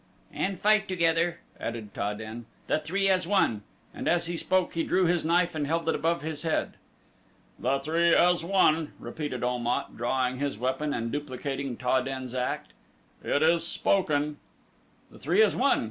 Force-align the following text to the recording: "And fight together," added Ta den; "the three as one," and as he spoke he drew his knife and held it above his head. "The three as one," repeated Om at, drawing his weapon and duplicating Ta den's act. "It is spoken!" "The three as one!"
"And 0.33 0.59
fight 0.59 0.87
together," 0.87 1.41
added 1.59 1.93
Ta 1.93 2.15
den; 2.15 2.47
"the 2.65 2.79
three 2.79 3.07
as 3.07 3.27
one," 3.27 3.61
and 3.93 4.07
as 4.07 4.25
he 4.25 4.35
spoke 4.35 4.73
he 4.73 4.81
drew 4.81 5.05
his 5.05 5.23
knife 5.23 5.53
and 5.53 5.67
held 5.67 5.87
it 5.87 5.93
above 5.93 6.23
his 6.23 6.41
head. 6.41 6.73
"The 7.59 7.77
three 7.79 8.09
as 8.15 8.43
one," 8.43 8.93
repeated 8.97 9.43
Om 9.43 9.67
at, 9.67 9.95
drawing 9.95 10.39
his 10.39 10.57
weapon 10.57 10.91
and 10.91 11.11
duplicating 11.11 11.77
Ta 11.77 12.01
den's 12.01 12.33
act. 12.33 12.73
"It 13.23 13.43
is 13.43 13.63
spoken!" 13.63 14.37
"The 15.11 15.19
three 15.19 15.43
as 15.43 15.55
one!" 15.55 15.79